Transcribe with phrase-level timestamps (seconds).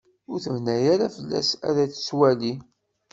[0.31, 2.53] Ur tebni ara fell-as ad tt-twali.